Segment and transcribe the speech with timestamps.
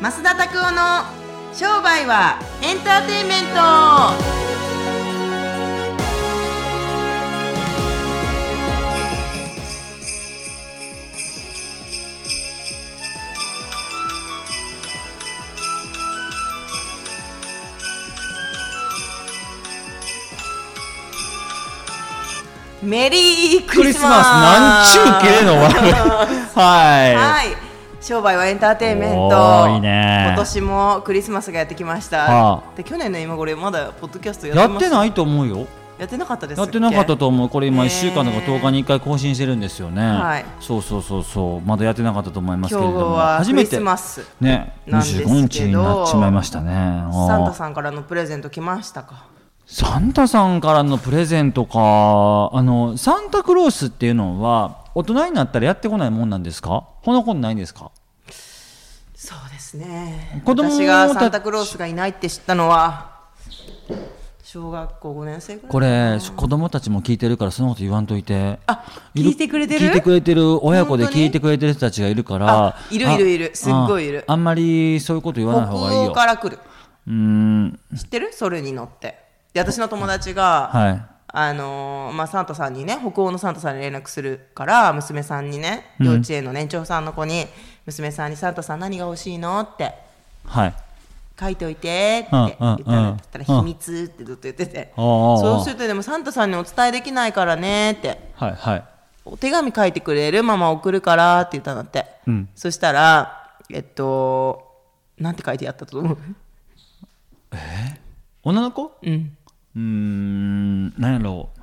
[0.00, 1.04] 増田拓夫の
[1.52, 3.60] 商売はエンターテインメント。
[22.82, 24.00] メリークリスマス。
[24.00, 24.26] クリスマス。
[24.30, 25.68] なんちゅうけれのは
[27.06, 27.14] い。
[27.14, 27.69] はい
[28.10, 29.68] 商売はエンターテインメント。
[29.68, 30.24] いいね。
[30.30, 34.82] 今年もクリスマスがやってきました、はで去年の今頃まだポッドキャストやってます。
[34.82, 35.68] やってないと思うよ。
[35.96, 37.48] やってなかったですやってなかったと思う。
[37.48, 40.44] これ今ね1週間とか10日に1回更新してるんですよね、はい。
[40.58, 41.60] そうそうそうそう。
[41.60, 43.16] まだやってなかったと思いますけれども。
[43.16, 43.84] 初めてね
[44.88, 45.30] なんですけど。
[45.30, 46.72] 25日になっちまいましたね。
[47.28, 49.26] サンタんさんからのプレゼント来ましたか？
[49.66, 51.78] サンタさんからのプレゼントか。
[51.78, 56.88] あのサンタクロースっていうのは大人になったらやってこないもんなんですか？
[57.04, 57.92] こんなことないんですか？
[59.20, 60.40] そうですね。
[60.46, 63.20] 子供た私がサンタクロースがいないって知ったのは
[64.42, 65.70] 小学校5年生ぐらい。
[65.70, 68.58] これ子供たちも聞いてるからそのこと言わんといて。
[68.66, 68.82] あ
[69.14, 69.80] 聞いてくれてる？
[69.88, 72.68] 聞いてくれてる親子で聞いてくれてる人たちがいるから。
[72.68, 73.50] あいるいるいる。
[73.52, 74.24] すっごいいる。
[74.26, 76.10] ああんまりそういうこと言わない北方がいいよ。
[76.12, 76.58] 欧から来る。
[77.06, 77.78] うーん。
[77.94, 78.32] 知ってる？
[78.32, 79.18] それに乗って。
[79.52, 81.06] で私の友達が、はい。
[81.32, 87.44] あのーまあ、サンタさんにね北欧のサンタさんに連絡するから娘さんにね幼稚園の年長さんの子に、
[87.86, 89.94] 娘さんに「サンタさん何が欲しいの?」って。
[90.44, 90.74] はい。
[91.38, 98.30] 書いておいてって言ったら,、秘密ってずっと言ってて、そうするとでもサンタさんにお伝えできないからねって。
[98.34, 98.84] はいはい。
[99.24, 102.48] お手紙書いてくれるママ送るからって言ったんだって、うん。
[102.54, 104.70] そしたらえっと
[105.16, 106.18] なんて書いてあったと思う？
[108.42, 108.92] 女の子？
[109.02, 109.36] うん。
[109.76, 111.60] うーん何やろう。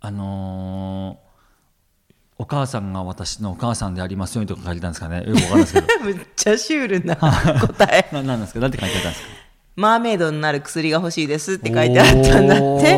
[0.00, 1.25] あのー
[2.38, 5.24] お母さんが私のお母さんでありますようにとか書いてたんですかね。
[5.26, 5.86] よくわかんないですけど。
[6.04, 8.08] むっちゃシュールな答え。
[8.12, 8.60] ななんなんですか？
[8.60, 9.28] なんて書いてあったんですか？
[9.76, 12.94] マーメイドになる薬が欲しいですって書いてあったんだって。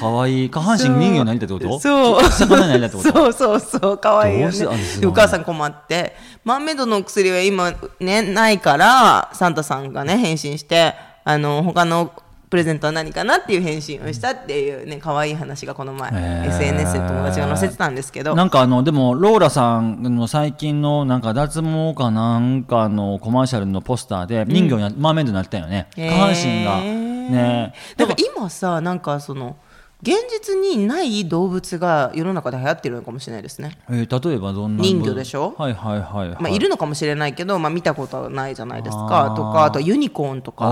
[0.00, 0.50] かわいい。
[0.50, 1.80] 下半身人形になりたいってこと？
[1.80, 2.22] そう。
[2.24, 3.12] 魚になりたいってこと？
[3.12, 4.66] そうそうそうかわいいよね。
[5.06, 6.14] お母さん困って。
[6.44, 10.94] マーメイドの薬は今ねないからサンタさんがね返信して
[11.24, 12.12] あの他の
[12.48, 16.48] プレゼントは何かなっていう返信をしたっていうね可愛い話がこの前、へー。
[16.48, 18.34] SNS で友達が載せてたんですけど。
[18.34, 25.88] なんかあのでもローラさんの最近のなんか脱毛かなんかのコマーシャルのポスターで人形にな、マーメイドになったよね。
[25.96, 26.80] 下半身が。
[26.80, 27.74] ね。
[27.96, 29.56] だから今さなんかその
[30.02, 33.78] 現実にない動物が世の中で流行ってるのかもしれないですね。
[33.88, 35.54] えー例えばどんな人魚でしょ？
[35.56, 36.42] はいはいはい、はい。
[36.42, 39.34] まあ、いるのかもしれないけど、まあ、見たことはないじゃないですか。
[39.36, 40.66] とかあとはユニコーンとか。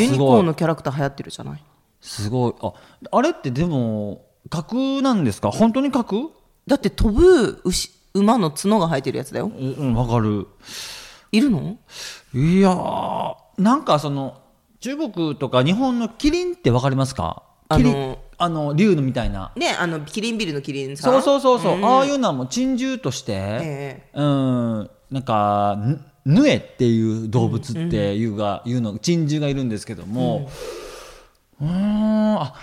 [0.00, 1.62] ユニコーンのキャラクター流行ってるじゃない？
[2.00, 2.54] すごい。
[2.60, 2.72] あ
[3.12, 5.50] あれってでも架空なんですか？
[5.52, 6.22] 本当に架空
[6.66, 9.46] だって飛ぶ牛馬の角が生えてるやつだよ。
[9.46, 10.48] うんうんわかる。
[11.30, 11.78] いるの？
[12.34, 14.40] いやーなんかその
[14.80, 17.44] 中国とか日本のキリンってわかりますか？
[17.70, 17.94] キリン。
[17.94, 19.52] あのあの竜のみたいな。
[19.56, 21.12] ねあのキリンビルのキリンさん？
[21.22, 21.84] そうそうそうそう、ん。
[21.84, 30.48] ああいうのはもう珍獣として、えうんなんかぬヌエっていう動物っていうが、いうの珍獣がいるんですけども。
[31.60, 32.54] うーんあ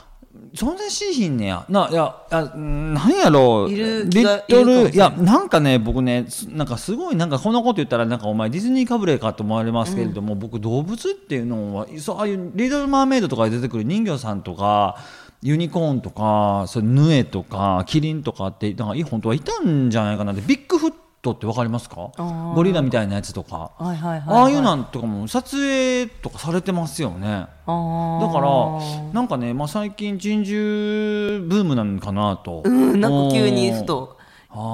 [0.53, 1.66] 存在しいひんねや。
[1.68, 3.72] ないやあうんなんやろう。
[3.74, 14.97] いるリットルいやなんかね僕ねすなんかすごいなんかこんなこと言ったらなんかお前ディズニーかぶれかと思われますけれども、僕動物っていうのはそうああいうリトル・マーメイドとかで出てくる人魚さんとか
[15.46, 22.12] ユニコーンとかそれヌエとかキリンとかってなんかい本当はいたんじゃないかなってビッグフットってわかりますか？
[22.56, 27.28] ゴリラみたいなやつとか、はいはいはい、ああいうなんとかも撮影とかされてますよね。
[27.28, 34.15] だからなんかね、まあ、最近珍獣ブームなのかなと、うんなんか急にふと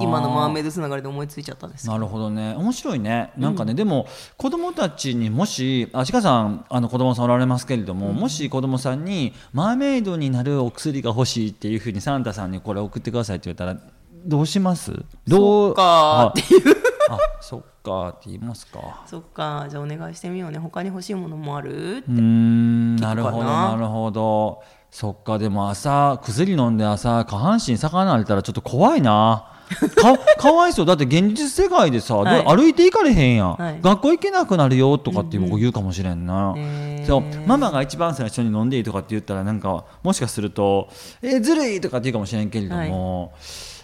[0.01, 2.53] 今のマーメイドつながりで思いついちゃったんですなるほどね。
[2.55, 3.31] 面白いね。
[3.37, 13.77] なんかね、でも子供たちにもしあちかさんあの子供さんおられますけれども、もし子供さんにマーメイドになるお薬が欲しいっていうふうにサンタさんにこれ送ってくださいって言ったら
[14.25, 14.93] どうします？
[15.27, 16.75] どそっかーっていう。
[17.09, 19.03] あそっかって言いますか。
[19.07, 20.59] そっかじゃあお願いしてみようね。
[20.59, 23.15] 他に欲しいものもあるうーんな？
[23.15, 24.61] るほどなるほど。
[24.91, 29.47] そっかでも朝薬飲んで朝下半身逆なれたらちょっと怖いな
[29.95, 30.85] かかわいそう。
[30.85, 32.45] だって現実世界でさ、はい。
[32.45, 33.79] 歩いていかれへんやん、はい。
[33.81, 37.07] 学校行けなくなるよとかって僕言うかもしれんな、へー。
[37.07, 37.47] そう。
[37.47, 40.89] ママが一番最初に飲んでいいとかって言ったらなんかもしかすると
[41.21, 43.33] 「えーずるい!」とかって言うかもしれんけれども、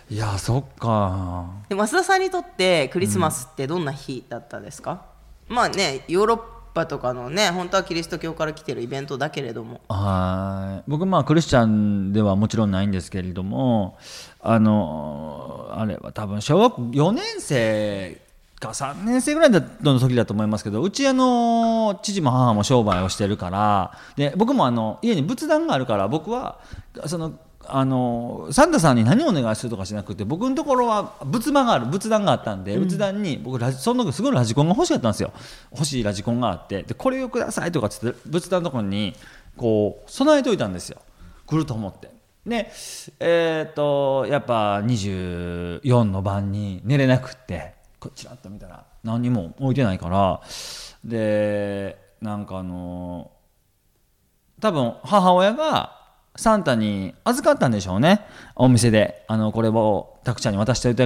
[0.09, 1.45] い、やそっか。
[1.69, 5.05] で増田さんにとってクリスマスってどんな日だったですか、
[5.47, 13.97] まあねヨーロッパとかのね本当はキリスト教から来てるイベントだけれどもはい僕まあクリスチャンではもちろんないんですけれども
[14.39, 18.21] あのあれは多分小学校4年生
[18.59, 19.61] か3年生ぐらいの
[19.99, 26.59] 時だと思いますけどうちあの父も母も商売をしてるからで僕もあの家に仏壇があるから僕は
[27.05, 27.33] その
[27.69, 35.31] あのサンタさんに何をお願いするとかしなくて僕のところは仏間がある仏壇があったんで、仏壇に僕ラジその時すごいラジコンが欲しかったんですよ。
[35.71, 39.15] 欲しいラジコンがあってでこれをくださいとかっつって仏壇のところに
[39.55, 41.01] こう備えておいたんですよ。
[41.45, 42.09] 来ると思って。
[42.45, 42.71] で
[43.19, 50.41] えっ、とやっぱ24の晩に寝れなくってこちらっと見たら何にも置いてないから
[51.03, 53.31] でなんかあの
[54.59, 56.06] 多分母親が
[56.37, 58.21] サンタに預かったんでしょうね。
[58.55, 59.25] お店で。
[59.27, 61.03] あのこれをタクちゃんに渡しておいて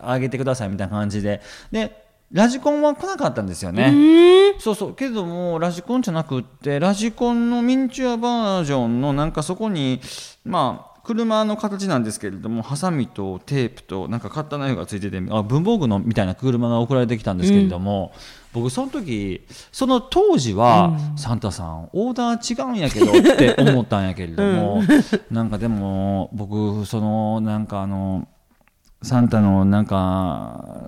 [0.00, 1.40] あげてくださいみたいな感じで。
[1.70, 2.02] で
[2.32, 4.54] ラジコンは来なかったんですよね。
[4.58, 4.94] そうそう。
[4.94, 10.00] けどもラジコンじゃなくってラジコンのミニチュアバージョンのなんかそこに
[10.44, 18.18] まあ車の形なんですけれどもハサミとテープとなんかカッターナイフがついててあ文房具のみたいな車が送られてきたんですけれども、うん、
[18.52, 28.28] 僕その時その当時は、うん、サンタさんオーダー違うんやけどって思ったんやけれども、うん、なんかでも僕そのなんかあの
[29.02, 30.80] サンタのなんか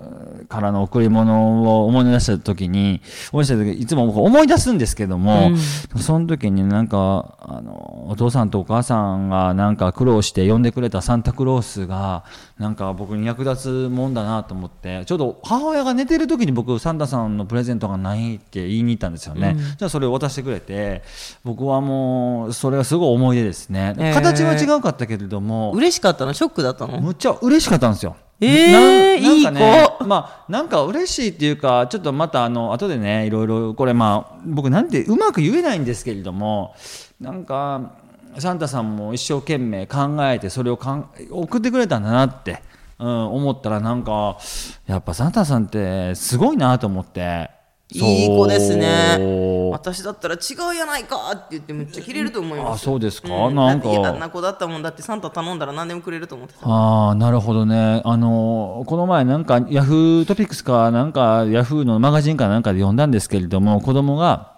[0.47, 3.01] からの贈り物を思い出した時に
[3.31, 12.25] 思い出した時いつも僕思い出すんですけども、うん、その時になんかあのお父さんとお母さんがなんか苦労して呼んでくれたサンタクロースが
[12.59, 21.01] なんか僕に役立つもんだなと思ってちょうど母親が寝てる時に僕サンタさんのプレゼントがないって言いに行ったんですよね、うん、じゃあそれを渡してくれて
[21.43, 26.33] 僕はもうそれがすごい思い出ですね、えー、形は違うかったけれども嬉しかったの？
[26.33, 27.01] ショックだったの？
[27.01, 28.04] むっちゃ嬉しかったんですよ
[28.41, 30.05] えー、いい子。
[30.05, 36.75] まあなんか嬉しいっていうかちょっとまたあの後でねいろいろこれまあ僕なんてうまく言えないんですけれども
[37.19, 37.93] なんか
[38.37, 42.61] サンタさんも一生懸命考えてそれをかん送ってくれたんだなって、
[42.99, 44.37] うん、思ったらなんか
[44.85, 47.49] やっぱサンタさんってすごいなと思って
[47.91, 49.69] いい子ですね。
[49.71, 52.81] 私だったら違うやないかって言ってめっちゃ切れると思います。
[52.81, 53.89] あそうですか、うん、なんか。
[53.89, 58.01] 嫌な子だったもんだってサンタ頼んだら何でもくれると思ってたああなるほどね。
[58.03, 64.55] あのこの前なんかヤフートピックスかなんかヤフーのマガジンかなんかで読んだんですけれども子供が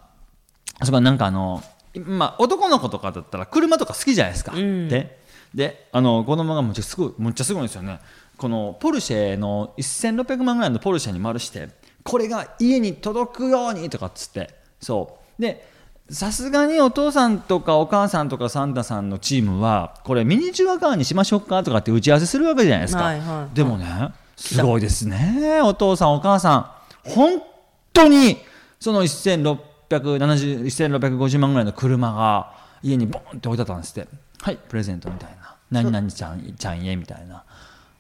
[0.83, 1.61] そこなんかあの
[2.05, 5.19] まあ男の子とかだったら車とか好きじゃないですか、うん、で
[5.53, 7.99] であの子供がむっちゃすごいむっちゃすごいんですよね。
[8.37, 11.69] このポルシェの1600万ぐらいのポルシェに丸して
[12.07, 14.53] これが家に届くようにとかっつって。
[14.79, 15.41] そう。
[15.41, 15.67] で
[16.09, 25.59] さすがにお父さんとかお母さんとかサンタさんのチームはこれミニチュアカーにしましょうかとかって打ち合わせするわけじゃないですか、はいはいはい、でもねすごいですね。
[25.61, 26.71] お父さんお母さん
[27.09, 27.43] 本
[27.91, 28.37] 当に
[28.79, 34.07] その1650万ぐらいの車が家にボンって置いてあったんですって。
[34.41, 35.37] はいプレゼントみたいな。
[35.69, 37.43] 何々ちゃんちゃんへみたいな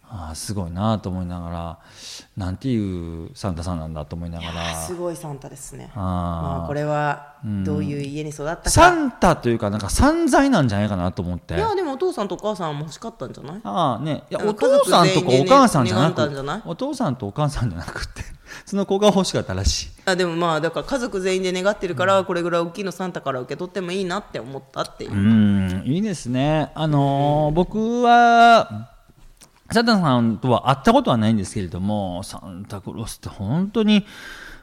[0.09, 1.79] あすごいなと思いながら
[2.37, 4.75] なんていうサンタさんなんだと思いながら。
[4.75, 5.91] すごいサンタですね。
[5.95, 11.55] あ、まあ、これはどういう家に育ったか、うん、サンタというかなんか散財なんじゃないかなと思って。
[11.55, 13.61] いやでもお父さんとお母さんも欲しかったんじゃない？
[13.63, 14.23] ああね。
[14.29, 18.23] いやお父さんとかお母さんじゃなくてお父さんとお母さんじゃなくて
[18.65, 19.89] その子が欲しかったらしい。
[20.05, 25.11] あでもまあだから家族全員で願ってるから、これぐらい大きいのサンタから受け取ってもいいなって思ったっていう。
[25.11, 26.71] うんいいですね。
[26.75, 28.89] あのー、僕は
[29.71, 34.05] サンタさんとは会ったことはないんですけれどもサンタクロースって本当に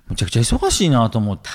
[0.07, 1.49] むちゃくちゃ忙しいなと思って。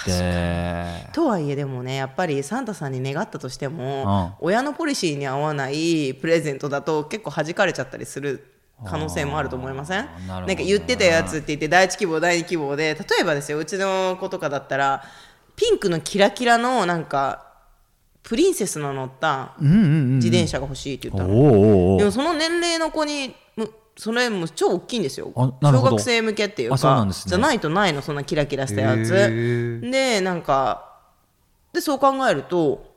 [1.14, 8.54] とはいえでもねやっぱりサンタさんに願ったとしても、うん、親のポリシーに合わないプレゼントだと結構弾かれちゃったりする
[8.86, 10.08] 可能性もあると思いません？
[10.28, 15.04] なんか言ってたやつって言って第一希望第二希望で例えばですようちの子とかだったら
[15.56, 17.49] ピンクのキラキラのなんか
[18.24, 23.36] プリンセスの乗った自転車が欲しいって言ったの、でもその年齢の子に
[23.98, 25.32] それも超大きいんですよ。
[25.36, 29.82] 小学生向けっていうか、ね、じゃないとないのそんなキラキラしたやつ。
[29.82, 31.00] でなんか
[31.74, 32.88] でそう考えると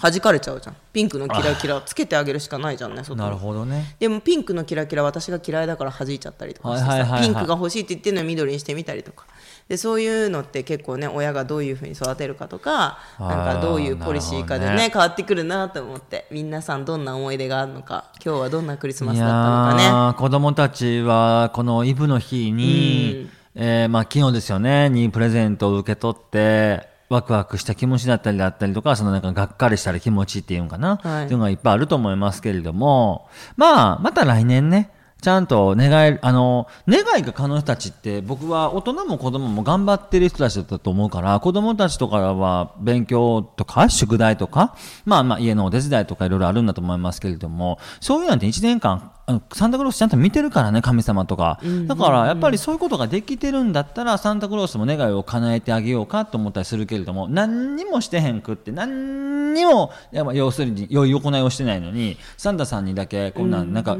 [0.00, 0.76] 弾かれちゃうじゃん。
[0.92, 3.94] ピンクのキラキラつけてあげるしかないじゃんねなるほどね。
[3.98, 9.26] でもピンクのキラキラ私が嫌いだから弾いちゃったりとかしてさ、ピンクが欲しいって言ってるのに緑にしてみたりとか
[9.68, 20.18] でそういうのって結構ね親がどういうふうに育てるかとかなんかどういうポリシーかでね、ね、変わってくるなと思って皆さんどんな思い出があるのか今日はどんなクリスマスだったのかね。
[20.18, 34.90] 子供たちはこのイブの日に、うん、えー、まあ、昨日ですよねにプレゼントを受け取ってワクワクした気持ちだったりだったりとか、そのなんかがっかりしたら気持ちっていうのかな、はい、っていうのがいっぱいあると思いますけれども、まあ、また来年ね、
[35.24, 44.76] ちゃんと願い、あの、願いが可能たちって僕は大人も子供も頑張ってる人たちだったと思うから、子供たちとかは勉強とか宿題とか、
[45.06, 49.12] まあまあ家のお手伝いとかいろいろあるんだと思いますけれども、そういうなんて1年間
[49.52, 63.96] サンタクロースちゃんと見てるからね神様とか、だからやっぱりそういうことができてるんだったらサンタクロースも願いを叶えてあげようかと思ったりするけれども何にもしてへんくって何にも要するに良い行いをしてないのにサンタさんにだけこんなんなんか、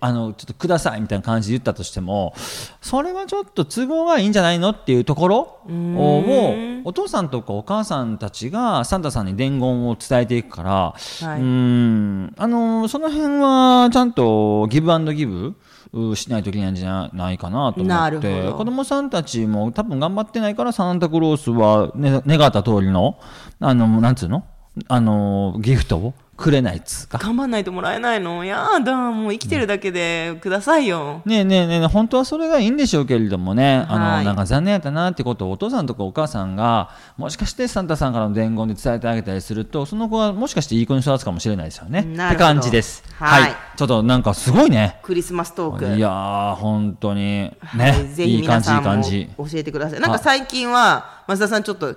[0.00, 2.34] あのちょっとくださいみたいな感じで言ったとしても
[2.80, 11.40] それはちょっと都合がいいんじゃないのっていうところをお父さんとかお母さんたちがサンタさんに伝言を伝えていくから、はい。
[11.40, 12.34] うん。
[12.36, 15.56] あのその辺はちゃんとギブアンドギブ
[15.92, 18.42] うしないといけないんじゃないかなと思って。
[18.42, 18.54] ど。
[18.54, 23.18] 子供さんたちも多分頑張ってないからサンタクロースは、ね、願った通りの
[23.58, 24.44] あのなんつうの？
[24.88, 27.18] あのギフトをくれないっつうか。
[27.18, 28.44] 頑張んないともらえないの？
[28.44, 34.24] やだもう生きてるだけでくださいよ、ねえねえねえ本当はそれがいいんでしょうけれどもね、あはい。
[34.24, 42.00] のなんか残念やったなってことをお父さんとかお母さんがもしかしてサンタさんからの伝言で伝えてあげたりするとその子はもしかしていい子に育つかもしれないですよね。
[42.00, 42.44] ってなるほど。
[42.46, 43.04] 感じです。
[43.14, 43.54] はい。
[43.76, 44.98] ちょっとなんかすごいね。
[45.02, 45.96] クリスマストーク。
[45.96, 48.08] いやー本当にね、はい。
[48.08, 48.62] ぜひいい感
[49.02, 49.28] じ。
[49.36, 50.00] 教えてください。
[50.00, 51.96] なんか最近は増田さんちょっと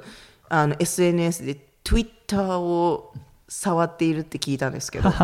[0.49, 3.13] あの SNS で Twitter を
[3.47, 5.11] 触っているって聞いたんですけど。
[5.11, 5.17] ち ょ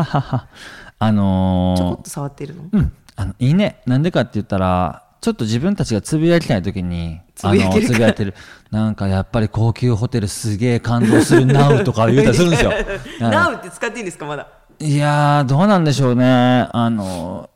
[1.02, 3.80] あのーこっと触っているの、うん、あのいいね。
[3.86, 8.34] なんでかって言ったらちょっと自分たちがつぶやきたい時につぶやけるあのつぶやいてる。
[8.70, 11.46] なんかやっぱり高級ホテルすげえ感動する。
[11.46, 12.72] なうとか言うたりするんですよ。
[13.20, 14.46] ナウって使っていいんですかまだ？
[14.78, 16.68] いやーどうなんでしょうね。
[16.72, 17.49] あの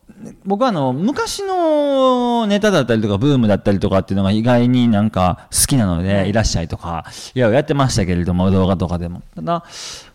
[0.45, 6.33] 僕はあの昔のネタだったりとかブームだったりとかっていうのが意外になんか好きなので、い。
[6.33, 7.05] らっしゃいとか
[7.35, 9.23] いややってましたけれども動画とかでも。
[9.35, 9.65] ただ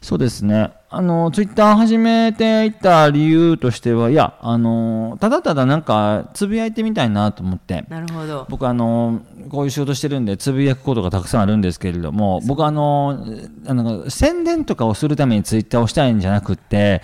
[0.01, 0.71] そうですね。
[0.91, 7.85] あのツイッター始めていった理由としてはいやあのただただなんかつぶやいてみたいなと思って。
[7.89, 8.45] なるほど。
[8.49, 13.23] 僕あのこういう仕事してるんでつぶやくことがたくさんあるんですけれども僕あの
[13.67, 17.01] あの宣伝とかをするためにツイッターをしたいんじゃなくって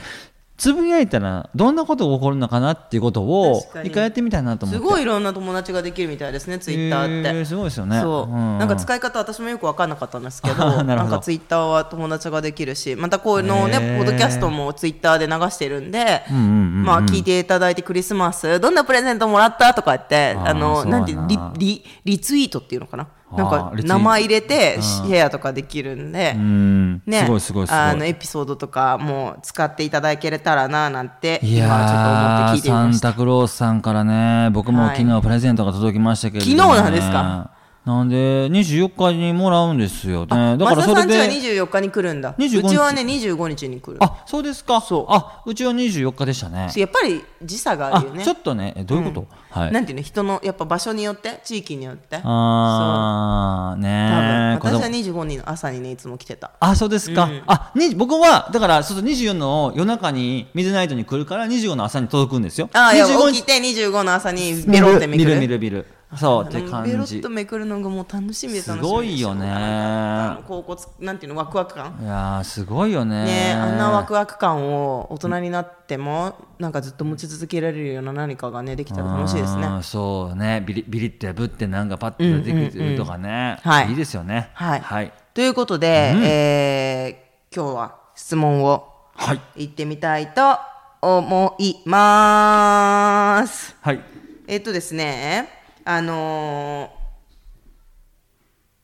[0.58, 4.84] つぶやいたらどんなことが起こるのかなっていうことを一回やってみたいなと思って。
[4.84, 8.00] すごいいろんな友達ができるみたいですねツイッターって、すごいですよね。
[8.00, 8.58] そう、ん。
[8.58, 16.84] なんか使い方私もよく分かんなかったんですけど なんかツイッターは友達ができるしまたこういうのをねポッドキャストもツイッターで流してるんで、うんうんうんうん。
[16.84, 23.08] まあ聞いていただいてクリスマスどんなプレゼントもらったとか言ってあのななんてリリリツイートっていうのかな
[23.38, 27.02] なんか名前入れてシェアとかできるんで、うん。
[27.06, 27.80] ね、すごいすごいすごい。
[27.80, 33.08] あのエピソードとかも使っていただけれたらななんてい今ちょっと思って聞いてみました。
[33.08, 34.98] サンタクロースさんからね僕もはい。
[34.98, 37.52] 昨日プレゼントが届きましたけれども、ね、昨日なんですか？
[37.86, 40.58] なんで24日にもらうんですよね。
[40.58, 42.36] だからそれ増田さんちはで24日に来るんだ。
[42.36, 42.70] う25日。
[42.70, 43.98] ちはね25日に来る。
[44.00, 44.82] あそうですか。
[44.82, 45.06] そう。
[45.10, 46.68] あうちは24日でしたね。
[46.76, 48.24] やっぱり時差がああるよね。
[48.24, 48.74] ちょっとね。
[48.76, 49.72] えどういうこと、はい。
[49.72, 51.40] なんていうの人のやっぱ場所によって？
[51.44, 52.22] 地域によって？
[52.24, 56.52] あー多ね分私は子供25日の朝にねいつも来てた。
[56.60, 62.68] あそうですか、あに僕はだからそうそう24の夜中にミズナイトに来るから25の朝に届くんですよ。
[62.74, 65.30] ああいや25起きて25の朝にベロってめくる。
[65.30, 70.38] 見る見る見るそうってベロ感じっとめくるのがもう楽しみで楽しみすごいよね。
[70.48, 71.98] 高骨なんていうのワクワク感。
[72.02, 73.26] いやーすごいよね。
[73.26, 79.68] ねあんなワクワク感を大人になってもなんかずっと持ち続けられるような何かがねできたら楽しいですね。
[79.68, 80.64] うんそうね。
[80.66, 83.90] ビリビリってぶってなんかパッと出てくるとかね、はい。
[83.90, 84.52] いいですよね。
[84.54, 89.42] はい、はい、ということで、えー今日は質問をはい。
[89.56, 90.58] 行ってみたいと
[91.02, 93.78] 思います。
[93.80, 94.02] はい。
[94.46, 95.55] えっとですね、
[95.86, 97.06] あのー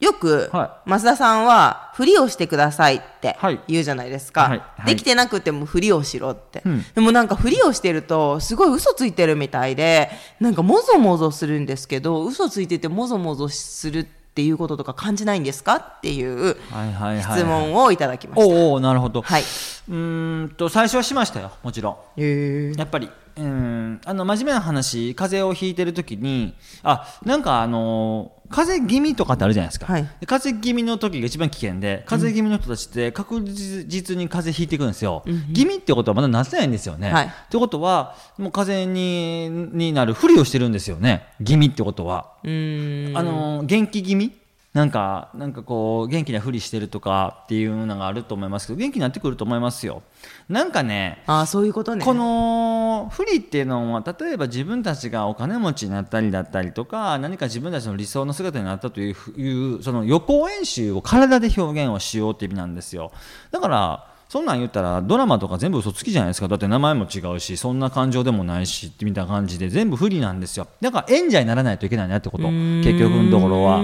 [0.01, 3.59] よく、は増田さんは、ふりをしてくださいってはい。
[3.67, 4.41] 言うじゃないですか。
[4.41, 4.57] はい。
[4.57, 4.85] はい。
[4.87, 6.63] できてなくてもふりをしろって。
[6.65, 6.85] うん。
[6.95, 18.47] でもなんか、ふりをしてると、すごい嘘ついてるみたいで、なんか、もぞもぞするんですけど、嘘ついててもぞもぞするっていうこととか感じないんですかっていうはいはいはい質問をいただきました。
[18.47, 19.41] おうおうなるほど、はい。
[19.41, 22.21] うーんと最初はしましたよもちろん。
[22.21, 24.01] へやっぱりうん。
[24.05, 30.03] あの真面目な話風邪をひいてる時にあなんかあの風邪気味とかってあるじゃないですか、はい。
[30.19, 35.23] で風邪気味の時が一番危険で風邪気味の人たちって確実に風邪ひいていくんですよ、
[35.53, 37.25] 気味ってことはまだなってないんですよね、はい。
[37.27, 41.27] ってことはもう風邪にになるふりをしてるんですよね。
[41.43, 42.31] 気味ってことは。
[42.43, 44.33] あの元気気味
[44.73, 50.01] なんかなんかこう元気なふりしてるとかっていうのがあると思いますけど元気になってくると思いますよ
[50.47, 52.05] なんかねああ、そういうことね。
[52.05, 63.11] この不利っていうのは例えば自分たちがお金持ちになったりだったりとか何か自分たちの理想の姿になったというふいうその予行演習を体で表現をしようって意味なんですよ
[63.51, 66.47] だからそんなん言ったらドラマとか全部嘘つきじゃないですか。
[66.47, 70.67] だって名前も違うしそんな感情でもないしみたいな感じで全部不利なんですよ。
[70.79, 72.45] だから演者にならないといけないなってこと。
[72.45, 73.79] 結局のところは。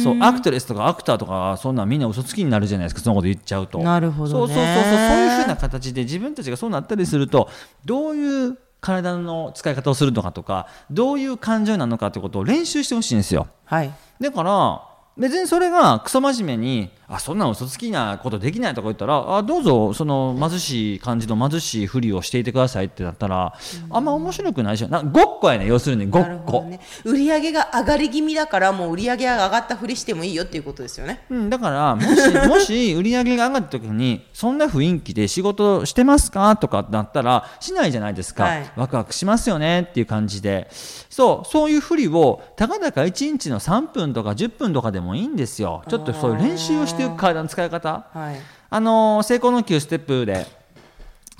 [0.00, 3.00] そうアクトレスとかアクターとかそんなんみんな嘘つきになるじゃないですか。
[3.00, 3.80] そのこと言っちゃうと。
[3.80, 4.54] なるほどね。
[4.54, 7.48] そうそうそうそうそういうふうな形で自分たちがそうなったりすると
[7.84, 13.48] どういう体の使い方をするのかとかどういう感情なのかってことを練習してほしいんですよ。
[13.64, 13.92] はい。
[14.20, 14.80] だから
[15.16, 23.54] 別にそれがクソ真面目にあそんな嘘つきなことできないとか言ったらあどうぞその貧しい感じの貧しいふりをしていてくださいってなったら、
[23.90, 26.80] あんま面白くないでしょなごっこやね要するにごっこ、ね。
[27.04, 31.24] 売り上げが上がり気味だからもう売り上げが上がったふりしてもいいよっていうことですよね。
[31.30, 38.70] うん、だからもし もし売り上げが上がった時にそんな雰囲気で仕事してますかとかなったらしないじゃないですか、はい。
[38.76, 40.68] ワクワクしますよねっていう感じで。
[41.08, 45.82] そうそういうふりをたかだか1日の3分とか10分とかでもいいんですよ。
[45.88, 48.40] ちょっとそういう練習をしていく体の使い方はい
[48.70, 50.46] あの成功の9ステップで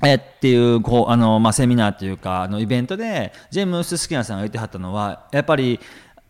[0.02, 5.78] えっていうこうあの、まあ、セミナーっていうかあのイベントでジェームス・スキナーさんが言ってはったのはやっぱり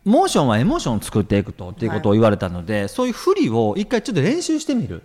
[0.08, 5.02] モーションはエモーションを作っていくとっていうことを言われたので、そういう振りを一回ちょっと練習してみる。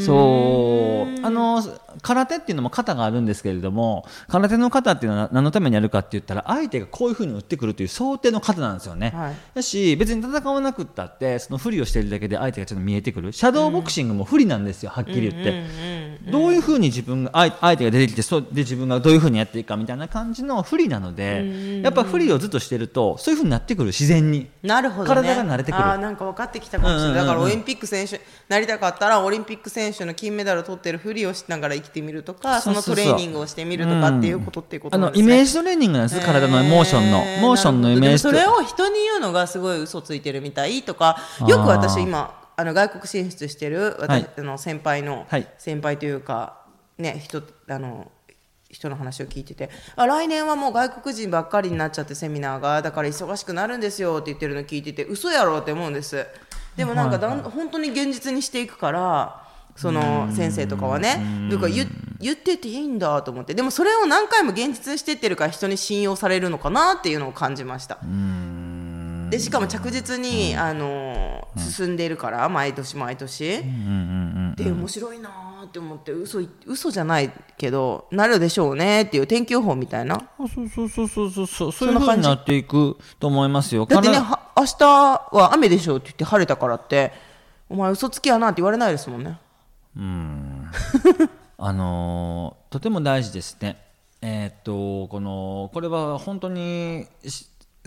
[0.00, 1.26] そう。
[1.26, 1.62] あの
[2.02, 9.12] 空手っていうのも型があるんですけれども空手の型っていうのは何のためにやるかって言ったら相手がこういうふうに打ってくるという想定の型なんですよね。
[9.14, 9.34] はい。
[9.54, 13.32] だし別に戦わなくったってその振りをしているだけで相手がちょっと見えてくる。
[13.32, 15.64] シャドーボクシングも不利なんですよはっきり言って、
[16.30, 24.48] どういうふうに自分が相相手が出てきてそうで自分がどういうふうにやっていくかみたいな感じの不利なので、やっぱ不利をずっとしてるとそういうふうになってくる自然に。
[24.62, 25.84] なるほど、ね、体が慣れてくる。
[25.84, 35.28] あーなんか分かってきたかもしれない、うんうんうんうんだからオリンピック選手なりたかったらオリンピック選手の金メダルを取ってるふりをしながら生きてみるとかそのトレーニングをしてみるとかっていうことっていうことあなんですね。
[35.28, 44.30] のイメージトレーニングなんです、体のモーションのモーションのイメージそれを人に言うのがすごい嘘ついてるみたいとかよく私今あの外国進出してる私、はい。
[44.38, 45.46] あの先輩の、はい。
[45.58, 46.62] 先輩というか
[46.98, 48.10] ね人あの
[48.70, 56.26] 人の話を聞いててあ来年はもう外国人ばっかりになっちゃってセミナーがだから忙しくなるんですよって言ってるの聞いてて嘘やろって思うんです。
[56.76, 59.45] でもなんかだん、本当に現実にしていくから
[59.76, 61.86] その先生とかはねだから言
[62.18, 63.54] 言ってていいんだと思って。
[63.54, 67.98] でもそれを何回も現実にしてってるから人に信用されるのかなっていうのを感じました。
[69.30, 73.62] でしかも着実に、あの進んでいるから毎年毎年、
[74.56, 80.14] で面白いなーって思って嘘い嘘じゃないけどなるでしょうねっていう天気予報みたいな。
[80.16, 81.46] あそうそうそうそうそう。
[81.46, 83.84] そうそういうふうになっていくと思いますよ。
[83.84, 84.18] だってね
[84.56, 87.12] 明日は雨でしょうって言って晴れたからって
[87.68, 89.38] お前嘘つきやなって言われないですもんね
[91.58, 93.82] あのーとても大事ですね。
[94.20, 97.06] えーっとこのこれは本当に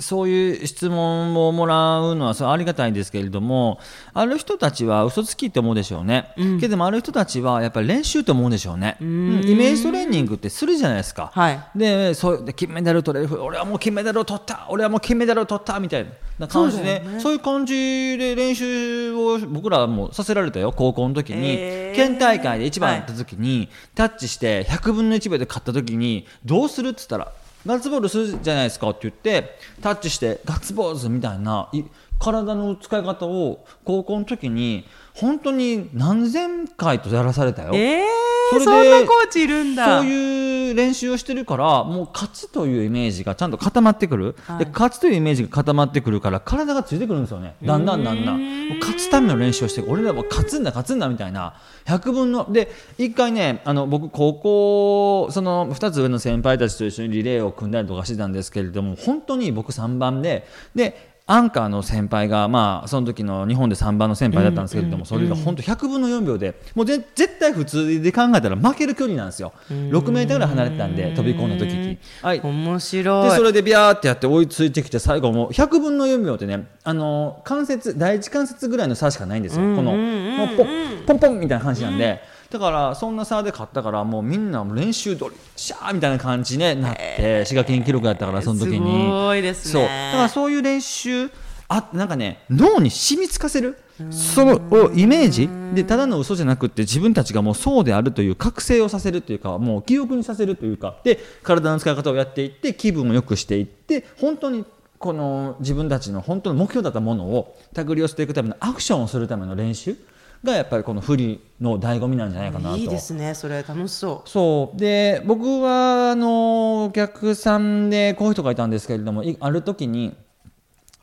[0.01, 3.79] そういう質問をもらうのはそれありがたいんですけれども
[4.13, 9.41] ある人たちは嘘つきって思うでしょうね、けどもある人たちはやっぱり練習って思うでしょうね、うん。
[9.47, 11.59] イメージトレーニングってするじゃないですか、はい。
[11.75, 16.05] でそうで金メダル取れる俺はもう金メダルを取った俺はもう金メダルを取ったみたい
[16.38, 21.95] な感じでそう,、いう感じで練習を僕らもさせられたよ高校の時に、へー。
[21.95, 27.31] 県大会で一番やった時に、タッチして100分の1秒で勝った時にどうするっつったら
[27.69, 31.84] ガッツポールするじゃないですかって言ってタッチしてガッツポーズみたいない
[32.19, 37.71] 体の使い方を高校の時に本当に何千回とやらされたよ。
[37.73, 38.03] え
[38.51, 39.99] それでそんなコーチいるんだ。
[39.99, 44.65] そういう練習をしてるからもう勝つというイメージがちゃんと固まってくる、はい。
[44.65, 47.55] で勝つというイメージが固まってくるから体がついてくるんですよね。
[47.63, 48.79] だんだんだんだん。
[48.79, 51.53] 勝つための練習をして俺らは勝つんだ勝つんだみたいな。
[51.86, 69.53] 100分ので一回ねあの僕高校その2つ上の先輩たちと一緒にリレーを組んだりとかしてたんですけれども本当に僕3番ででアンカーの先輩が、まあ、その時の日本で3番の先輩だったんですけれども、それが本当100分の4秒でもうぜ絶対普通で考えたら負ける距離なんですよ。
[69.69, 71.99] 6メートルぐらい離れてたんで飛び込んだ時に。
[72.23, 72.41] はい。
[72.41, 73.29] 面白い。
[73.29, 80.67] でそれでビャーってやって追いついてきて最後もう100分の4秒ってねあの関節第一関節ぐらいの差しかないんですよ、このもうポン
[81.05, 88.79] ポンポンみたいな感じなんで、だからそんな差で勝ったからもうみんな練習通りシャーみたいな感じになって滋賀県記録やったからその時に。
[88.79, 89.71] すごいですね。
[89.73, 89.83] そう。
[89.83, 91.29] だからそういう練習
[91.67, 93.77] あなんかね脳に染みつかせる
[94.09, 95.47] そのをイメージ。
[95.75, 100.97] でただの嘘じゃなくって自分たちがもうそうであるという覚醒をさせるというかもう記憶にさせるというか。
[101.03, 104.65] で体の使い方をやっていって気分を良くしていって本当に
[104.97, 109.95] この自分たちの本当の目標だったものを手繰り寄せていくためのアクションをするための練習
[110.43, 112.78] がやっぱりこのフリの醍醐味なんじゃないかなと。
[112.78, 114.30] いいですねそれ楽しそう。
[114.30, 114.80] そう。
[114.80, 120.15] で僕はあのお客さんでこういう人がいたんですけれどもいある時に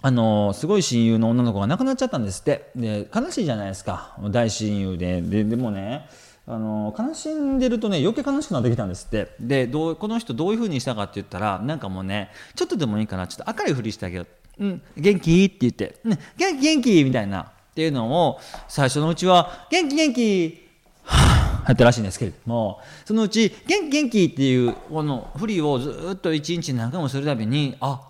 [0.03, 2.71] あのすごい親友の女の子が亡くなっちゃったんですって。
[2.77, 4.17] で悲しいじゃないですか。
[4.31, 5.21] 大親友で。
[5.21, 6.09] ででもね
[6.49, 9.35] あの悲しんでるとね余計悲しくなってきたんですって。
[9.41, 14.27] でどうこの人どういうふうにしたかって言ったらなんかもうねちょっとでもいいからちょっと明るいふりしてあげよ
[14.61, 15.45] う、うん、元気？
[15.45, 16.63] って言って、うん、元気？
[16.63, 17.05] 元気？
[17.05, 20.67] みたいなっていうのを最初のうちは元気元気
[21.03, 28.01] はぁやったらしいんですけれどもそのうち「元気元気」っていうこの振りをずっと一日何回もするたびにあ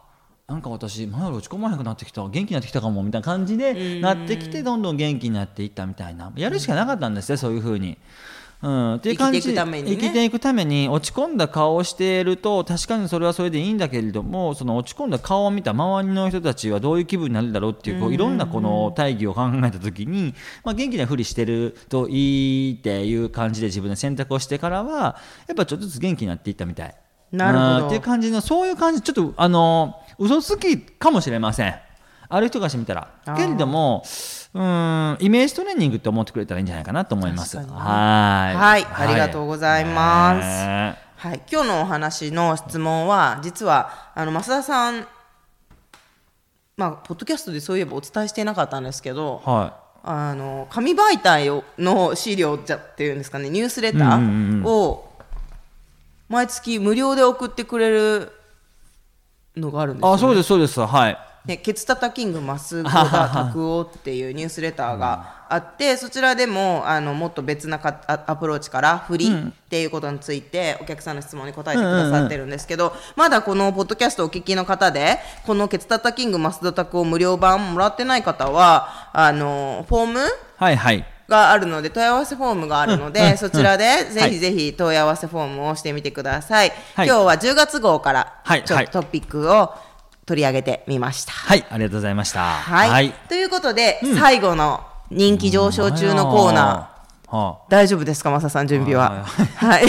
[0.47, 2.23] なんか私前より落ち込まへんくなってきた。
[2.23, 6.33] 元気になってきたかもみたいな感じでなってきてどんどん元気になっていったみたいな。
[6.37, 7.99] やるしかなかったんですねそういうふうに。
[8.63, 9.97] うん、っていう感じ生きていくためにね。
[9.97, 25.17] 生きていくために落ち込んだ顔をしていると確かにそれはそれでいいんだけれどもその落ち込んだ顔を見た周りの人たちはどういう気分になるだろうっていうこういろんなこの大義を考えた時に、まあ、元気なふりしてるといいっていう感じで自分で選択をしてからは
[25.47, 26.95] やっぱちょっとずつ元気になっていったみたい。
[27.33, 27.71] なるほど。
[27.71, 27.87] うん。
[27.87, 31.75] っていう感じのそういう感じちょっとあの嘘つきかもしれません
[32.29, 34.03] ある人がしてみたらけれども
[34.55, 34.63] うん
[35.21, 37.57] イメージトレーニングって思ってくれたらいいんじゃないかなと思います。
[37.59, 37.67] はい。
[37.67, 40.41] はいありがとうございます。
[40.41, 40.99] ね。
[41.17, 45.07] はい、今日のお話の質問は実はあの増田さん
[46.77, 55.11] まあポッドキャストでそういえばお伝えしてなかったんですけどはあの紙媒体をの資料じゃっていうんですかねニュースレターを
[56.29, 58.31] 毎月無料で送ってくれる
[59.57, 60.81] のがあるんですよ、ね、いあそうですそうです。
[60.81, 80.21] はいね、ケツタタキングマスゴダ拓夫っていうニュースレターがあって、そちらでもあのもっと別なかアアプローチから振りっていうことについてお客さんの質問に答えてくださってるんですけど、まだこのポッドキャストをお聞きの方でこのケツタタキングマスダタクを無料版もらってない方はあのフォーム
[80.57, 81.07] はいはい。
[81.29, 87.07] があるので問い合わせフォームがあるので、うんうんそちらでぜはいひぜひ問い合わせフォームをしてみてください、はい。
[87.09, 88.67] 今日は10月号からはいはい。
[88.67, 89.75] ちょっとトピックを
[90.27, 91.33] 取り上げてみました。
[91.33, 99.25] はいありがとうございましたはい、ということで、最後の人気上昇中のコーナー、は大丈夫ですか、増田さん、準備は？
[99.25, 99.87] はい。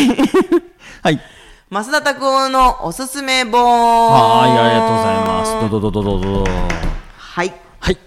[1.01, 1.21] はい
[1.69, 3.61] 増田拓夫のおすすめ本。
[3.61, 6.51] はいありがとうございますどどどどどどど
[7.17, 7.53] はい。
[7.79, 7.97] はい。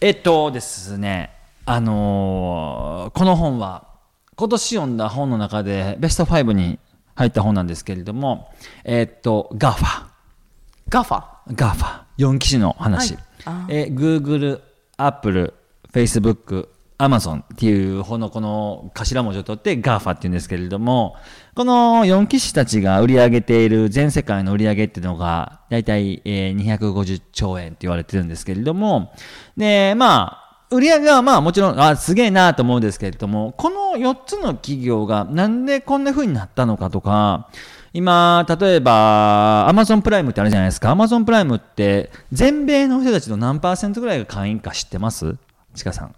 [0.00, 1.30] えっとですね、
[1.66, 3.86] あのーこの本は
[4.36, 6.78] 今年読んだ本の中でベスト5に
[7.14, 8.50] 入った本なんですけれども、
[8.84, 10.11] えっと、GAFA。
[10.88, 11.32] ガファ。
[11.48, 12.02] GAFA。
[12.18, 13.16] 4機種の話。
[13.68, 14.60] え Google、
[14.96, 15.54] Apple、
[15.92, 16.68] Facebook、
[16.98, 21.16] Amazon っていう方のこの頭文字を取って GAFA っていうんですけれども、
[21.54, 29.12] この4機種たちが売り上げている全世界の売り上げっていうのが、だいたいえー250兆円って言われてるんですけれども、
[29.56, 37.48] で、まあ、売り上げはまあもちろん、あ、すげえなと思うんですけれども、この4つの企業がなんでこんな風になったのかとか、
[37.92, 40.90] 今、例えば、アマゾンプライムってあるじゃないですか。
[40.90, 45.36] アマゾンプライムって、全米の人たちの何パーセントぐらいが会員か知ってます？
[45.74, 46.14] ちかさん。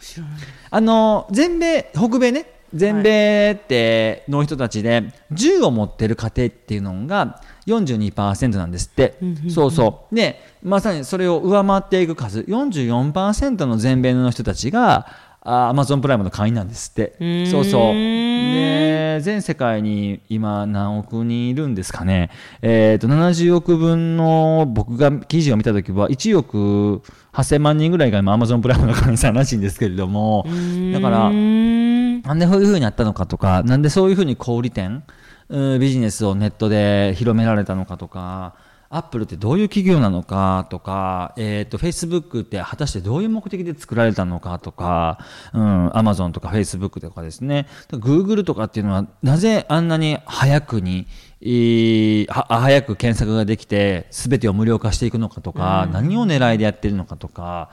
[0.00, 0.34] 知らない。
[0.70, 2.50] あの、全米、北米ね。
[2.74, 9.16] 全米っての人たちで銃を持ってる家庭っていうのが42%なんですって、
[9.48, 15.06] そうそうでまさにそれを上回っていく数44%の全米の人たちが
[15.44, 17.14] アマゾンプライムの会員なんですって。
[17.46, 17.94] そうそう。
[17.94, 22.30] で全世界に今何億人いるんですかね、
[22.62, 27.02] えー、と70億分の僕が記事を見た時は1億
[27.32, 30.44] 8000万人ぐらいが今アマゾンプライムの会員さんらしいんですけれども。
[30.92, 35.02] だからなんでそういうふうになったのかとか、なんでそういうふうに小売店、
[35.48, 38.54] うんビジネスをネットで広められたのかとか、
[38.94, 45.18] アップルってどういう企業なのかとか、えっ、と、フェイスブックって果たしてどういう目的で作られたのかとか、
[45.52, 51.08] うん、アマゾンとかフェイスブックとかですね、グーグルとかっていうのは、なぜあんなに早くに、
[51.40, 57.70] えーは早く検索ができて、すべてを無料化していくのかとか、何を狙いでやってるのかとか、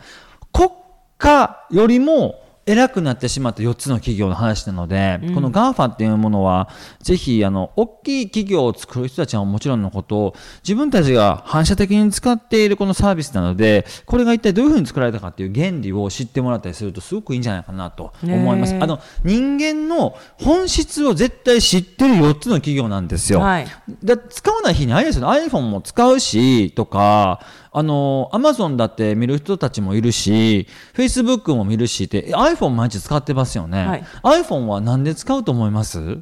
[0.52, 0.72] 国
[1.20, 6.70] 家よりも偉くなってしまった4つの企業の話なので、この GAFA っていうものは、
[7.02, 18.76] ぜひ、あの、大きい企業を作る人たちはもちろんのこと、自分たちが反射的に使っているこのサービスなので、これが一体どういうふうに作られたかっていう原理を知ってもらったりすると、すごくいいんじゃないかなと思います。
[18.80, 23.40] あの、人間の本質を絶対知ってる4つの企業なんですよ。
[23.40, 23.68] はい
[24.04, 27.40] だ使わない日にあれですよね iPhone も使うしとか
[27.74, 34.04] あの Amazon だって見る人たちもいるし Facebook も見るしって iPhone 毎日使ってますよね、はい。
[34.42, 36.20] iPhone はなんで使うと思います？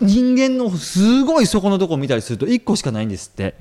[0.00, 3.56] 人間のすごい底のとこ見たりすると1個しかないんですって。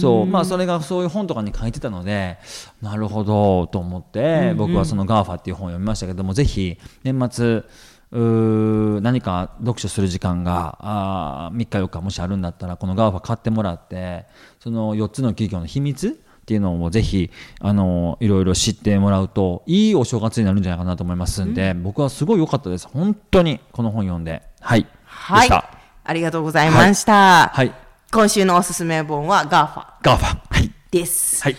[0.00, 0.26] そう。
[0.26, 2.38] まあそれがそういう本とかに書いてたので
[2.80, 7.64] なるほどと思って僕はその GAFA っていう本を読みましたけどもぜひ年末
[8.10, 14.26] うー何か読書する時間があ3日4日もしあるんだったらこの GAFA 買ってもらって
[14.60, 22.86] その4つの企業の秘密っていうのをぜひあのいろいろ知ってもらうといいお正月になるんじゃないかなと思いますんで、僕はすごい良かったです。
[22.86, 24.42] 本当にこの本読んで。
[24.60, 24.86] はい。
[25.06, 25.48] はい。
[25.48, 25.70] でした。
[26.04, 27.48] ありがとうございました。
[27.48, 27.72] はい。
[28.12, 30.70] 今週のおすすめ本は GAFA GAFA はい。
[30.90, 31.42] です。
[31.42, 31.56] はい。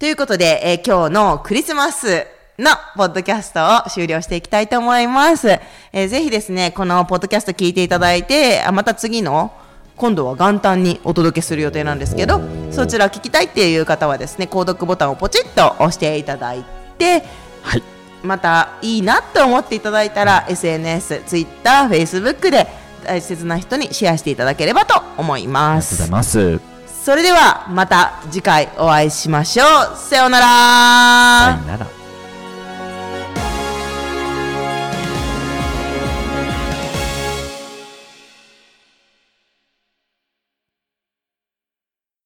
[0.00, 2.26] ということで、えー今日のクリスマス
[2.58, 5.48] のポッドキャストを終了していきたいと思います。
[5.48, 5.60] え
[5.92, 9.52] えーぜひですね、このポッドキャスト聞いていただいて、あまた次の、
[9.96, 12.40] 今度は元旦にお届けする予定なんですけど、
[12.70, 16.64] そちらを聞きたいっていう方はですね、購読ボタンをポチッと押していただい
[16.98, 17.24] て、
[17.62, 17.82] はい
[18.24, 22.66] またいいなと思っていただいたら SNS、Twitter、Facebook で
[23.04, 26.10] 大切な人にシェアしていただければと思いまありがとうございす。
[26.10, 26.60] ます
[27.04, 29.96] それではまた次回お会いしましょう。
[29.98, 30.46] さようなら。
[30.46, 31.93] さよなら